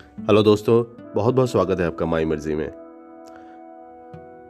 [0.00, 0.82] Hello दोस्तों,
[1.14, 2.68] बहुत बहुत स्वागत है आपका माई मर्ज़ी में।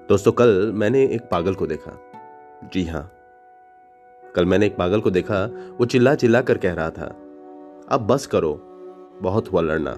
[0.09, 1.93] दोस्तों, कल मैंने एक पागल को देखा।
[2.73, 3.11] जी हाँ
[4.35, 5.45] कल मैंने एक पागल को देखा,
[5.79, 7.07] वो चिल्ला चिल्ला कर कह रहा था,
[7.89, 8.53] अब बस करो,
[9.23, 9.91] बहुत हुआ लड़ना।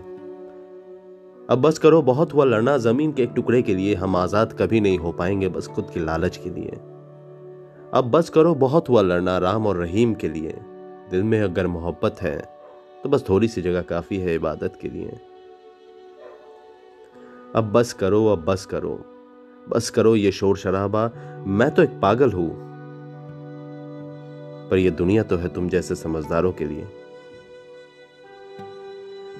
[1.48, 4.80] अब बस करो, बहुत हुआ लड़ना, ज़मीन के एक टुकड़े के लिए हम आज़ाद कभी
[4.80, 6.78] नहीं हो पाएँगे, बस खुद की लालच के लिए।
[7.94, 10.54] अब बस करो, बहुत हुआ लड़ना, राम और रहीम के लिए।
[11.10, 12.38] दिल में अगर मोहब्बत है
[13.02, 15.18] तो बस थोड़ी सी जगह काफ़ी है इबादत के लिए।
[17.56, 19.04] अब बस करो, अब बस करो।
[19.68, 21.10] बस करो ये शोर शराबा,
[21.46, 22.70] मैं तो एक पागल हूँ।
[24.70, 26.84] पर यह दुनिया तो है तुम जैसे समझदारों के लिए।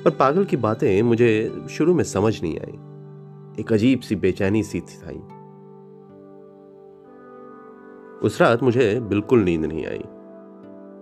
[0.04, 2.78] पर पागल की बातें मुझे शुरू में समझ नहीं आई।
[3.60, 5.22] एक अजीब सी बेचैनी सी थी।
[8.26, 10.02] उस रात मुझे बिल्कुल नींद नहीं आई।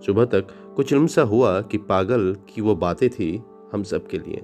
[0.05, 4.17] सुबह तक कुछ इल्म सा हुआ कि पागल की वो बातें थी हम सब के
[4.17, 4.41] लिए।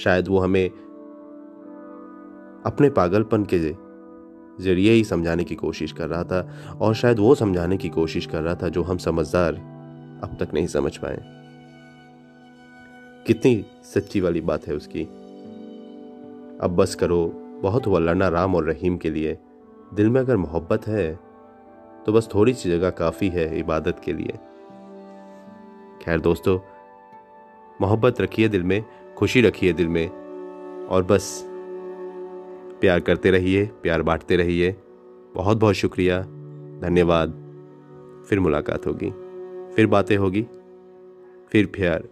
[0.00, 0.68] शायद वो हमें
[2.66, 3.58] अपने पागलपन के
[4.58, 8.42] ज़रिए ही समझाने की कोशिश कर रहा था, और शायद वो समझाने की कोशिश कर
[8.42, 9.54] रहा था जो हम समझदार
[10.24, 11.18] अब तक नहीं समझ पाए।
[13.26, 15.02] कितनी सच्ची वाली बात है उसकी।
[16.60, 17.26] अब बस करो,
[17.62, 19.38] बहुत हुआ लड़ना राम और रहीम के लिए।
[19.94, 21.18] दिल में अगर मोहब्बत है
[22.06, 24.38] तो बस थोड़ी सी जगह काफ़ी है इबादत के लिए।
[26.02, 26.58] खैर दोस्तों,
[27.80, 28.84] मोहब्बत रखिए दिल में
[29.20, 30.08] खुशी रखिए दिल में
[30.86, 31.44] और बस।
[32.80, 34.76] प्यार करते रहिए, प्यार बांटते रहिए।
[35.34, 36.22] बहुत बहुत शुक्रिया।
[36.80, 37.30] धन्यवाद।
[38.28, 39.10] फिर मुलाकात होगी।
[39.74, 40.46] फिर बातें होगी।
[41.52, 42.08] फिर प्यार।